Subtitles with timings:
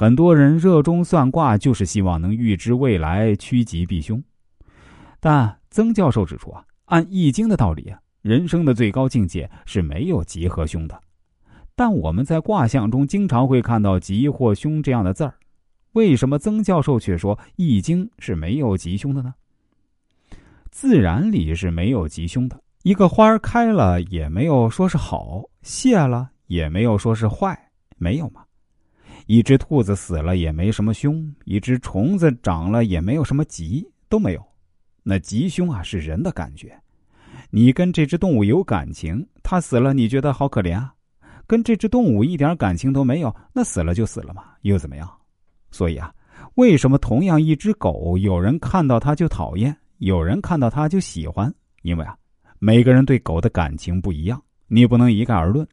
[0.00, 4.18] 很多人热衷算卦，就是希望能预知未来，趋吉避凶。
[5.20, 10.98] 但曾教授指出啊，按《易经》的道理啊，人生的最高境界是没有吉和凶的。
[11.76, 15.34] 但我们在卦象中经常会看到吉或凶这样的字儿，
[15.92, 19.34] 为什么曾教授却说《易经》是没有吉凶的呢？
[20.70, 27.54] 自然里是没有吉凶的，一个花开了也没有说是好，谢了也没有说是坏，
[27.98, 28.40] 没有吗？
[29.30, 34.44] 一只兔子死了也没什么凶，一只虫子长了也没有什么吉，都没有。
[35.04, 36.76] 那吉凶啊是人的感觉，
[37.48, 40.92] 你跟这只动物有感情，它死了你觉得好可怜啊。
[41.46, 45.08] 跟这只动物一点感情都没有，那死了就死了嘛，又怎么样？
[45.70, 46.12] 所以啊，
[46.56, 51.54] 为什么同样一只狗，有人看到它就讨厌，有人看到它就喜欢？
[51.82, 52.16] 因为啊，
[52.58, 55.64] 每个人对狗的感情不一样，你不能一概而论。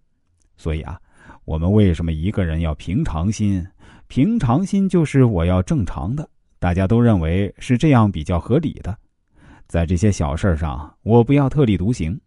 [0.58, 1.02] 所以啊，
[1.48, 3.66] 我们为什么一个人要平常心？
[4.10, 6.30] 平常心就是我要正常的，
[6.60, 8.94] 大家都认为是这样比较合理的。
[9.66, 12.20] 在这些小事上，我不要特立独行。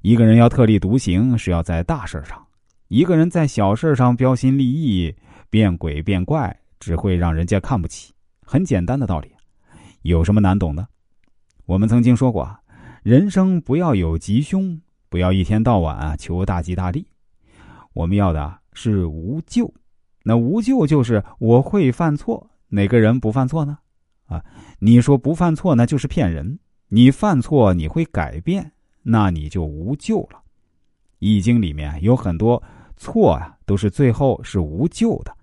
[0.00, 2.44] 一个人要特立独行，是要在大事上。
[2.88, 5.14] 一个人在小事上标新立异、
[5.48, 8.12] 变鬼变怪，只会让人家看不起。
[8.44, 9.30] 很简单的道理，
[10.02, 10.84] 有什么难懂的？
[11.64, 12.52] 我们曾经说过，
[13.04, 17.06] 人生不要有吉凶，不要一天到晚求大吉大利。
[17.92, 19.72] 我们要的是无咎。
[20.22, 23.78] 那无咎就是我会犯错，哪个人不犯错呢？
[24.26, 24.44] 啊，
[24.78, 26.58] 你说不犯错那就是骗人。
[26.88, 28.70] 你犯错你会改变，
[29.02, 30.40] 那你就无咎了。
[31.18, 32.62] 易经里面有很多。
[32.98, 35.36] 错啊，都是最后是无救的，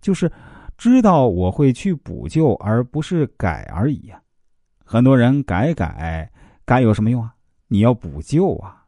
[0.00, 0.32] 就是
[0.78, 4.18] 知道我会去补救，而不是改而已啊。
[4.82, 6.32] 很多人改改
[6.64, 7.34] 改有什么用啊？
[7.68, 8.82] 你要补救啊，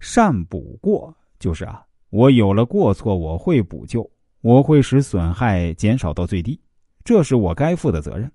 [0.00, 1.84] 善补过就是啊。
[2.10, 4.08] 我有了过错，我会补救，
[4.40, 6.60] 我会使损害减少到最低，
[7.04, 8.30] 这是我该负的责任。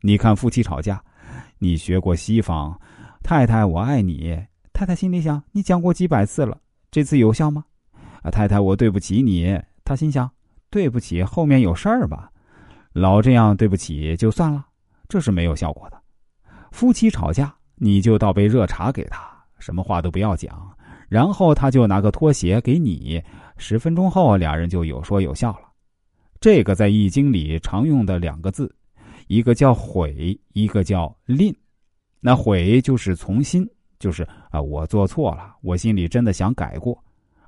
[0.00, 1.02] 你看夫妻吵架，
[1.58, 2.80] 你学过西方，
[3.22, 4.38] 太太我爱你，
[4.72, 6.60] 太太心里想你讲过几百次了，
[6.92, 7.64] 这次有效吗？
[8.22, 9.60] 啊，太太，我对不起你。
[9.84, 10.30] 他心想，
[10.70, 12.30] 对不起，后面有事儿吧？
[12.92, 14.64] 老这样对不起就算了，
[15.08, 16.00] 这是没有效果的。
[16.70, 19.28] 夫妻吵架，你就倒杯热茶给他，
[19.58, 20.70] 什么话都不要讲，
[21.08, 23.22] 然后他就拿个拖鞋给你，
[23.56, 25.68] 十分钟后俩人就有说有笑了。
[26.40, 28.72] 这个在《易经》里常用的两个字，
[29.26, 31.54] 一个叫悔，一个叫吝。
[32.20, 36.96] 那悔就是从心，就是啊，我做错了，我心里真的想改过。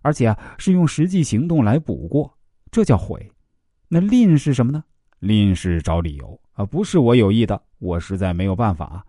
[0.03, 2.33] 而且啊，是用实际行动来补过，
[2.71, 3.31] 这叫悔。
[3.89, 4.83] 那吝是什么呢？
[5.19, 9.05] 吝是找理由啊，不是我有意的，我实在没有办法。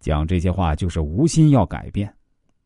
[0.00, 2.12] 讲这些话就是无心要改变。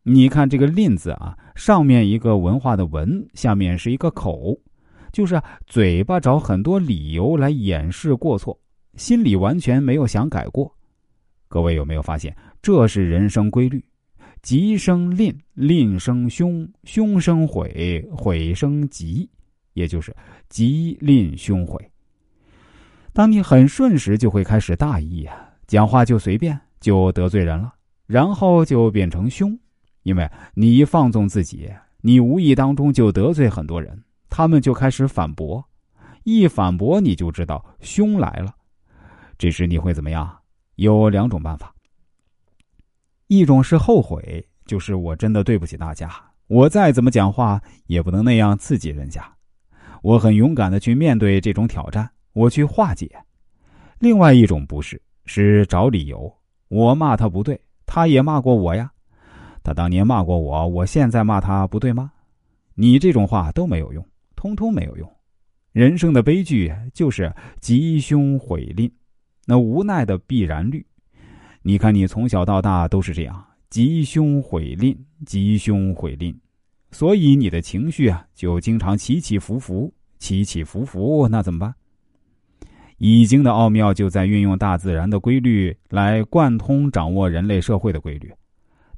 [0.02, 4.58] 你看这个“吝”字啊，上面一个文化的“文”，下面是一个口，
[5.12, 8.58] 就是嘴巴找很多理由来掩饰过错，
[8.94, 10.74] 心里完全没有想改过。
[11.48, 13.84] 各位有没有发现，这是人生规律？
[14.40, 19.28] 吉生吝，吝生凶，凶生悔，悔生吉，
[19.74, 20.16] 也就是
[20.48, 21.78] 吉吝凶悔。
[23.12, 27.74] 当你很顺时，就会开始大意啊，讲话就随便，就得罪人了，
[28.06, 29.58] 然后就变成凶，
[30.02, 35.64] 因为你一放纵自己，你无意当中就得罪很多人，他们就开始反驳，
[36.24, 38.54] 一反驳你就知道凶来了，
[39.36, 40.38] 这时你会怎么样？
[40.76, 41.74] 有两种办法。
[43.26, 46.10] 一种是后悔，就是我真的对不起大家，
[46.46, 49.22] 我再怎么讲话也不能那样刺激人家，
[50.02, 53.10] 我很勇敢的去面对这种挑战，我去化解。
[53.98, 56.34] 另外一种不是，是找理由，
[56.68, 58.90] 我骂他不对，他也骂过我呀，
[59.62, 62.12] 他当年骂过我，我现在骂他不对吗？
[62.74, 64.04] 你这种话都没有用，
[64.34, 65.10] 通通没有用。
[65.72, 68.90] 人生的悲剧就是吉凶毁吝，
[69.46, 70.84] 那无奈的必然律。
[71.62, 76.34] 你看，你从小到大都是这样，吉凶毁吝，吉凶毁吝，
[76.90, 81.28] 所以你的情绪啊，就经常起起伏伏，起起伏伏。
[81.28, 81.74] 那怎么办？
[82.96, 88.32] 易经的奥妙就在运用大自然的规律来贯通掌握人类社会的规律。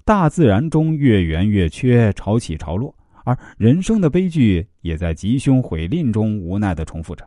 [0.04, 2.94] 大自然中月圆月缺，潮起潮落，
[3.24, 7.26] 而人生的悲剧也在吉凶毁吝中无奈的重复着。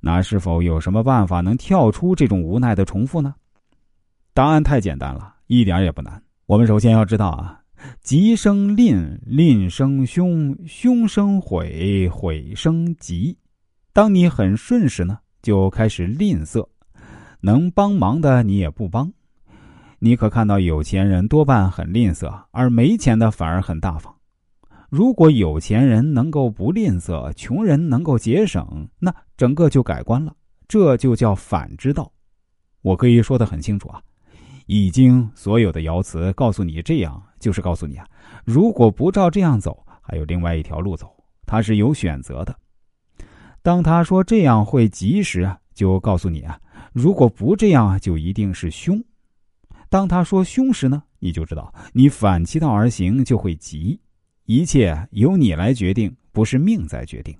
[0.00, 3.34] 那是否有什么办法能跳出这种无奈的重复呢？
[4.32, 6.22] 答案太简单了，一点也不难。
[6.46, 7.60] 我们首先要知道啊，
[8.02, 13.36] 吉生吝，吝生凶，凶生悔，悔生吉。
[13.92, 16.66] 当你很顺时呢，就开始吝啬，
[17.40, 19.12] 能帮忙的你也不帮。
[20.04, 24.14] 你可看到有钱人多半很吝啬，而没钱的反而很大方。
[24.90, 30.30] 如果有钱人能够不吝啬，穷人能够节省，那整个就改观了。
[30.68, 32.12] 这就叫反之道。
[32.82, 33.98] 我可以说的很清楚啊，
[34.66, 38.06] 《易经》所有的爻辞告诉你这样，就是告诉你啊，
[38.44, 41.10] 如果不照这样走，还有另外一条路走，
[41.46, 42.54] 它是有选择的。
[43.62, 46.60] 当他说这样会吉时，就告诉你啊，
[46.92, 49.02] 如果不这样，就一定是凶。
[49.94, 54.00] 当他说凶时呢，你就知道你反其道而行就会急。
[54.44, 57.32] 一切由你来决定，不是命在决定。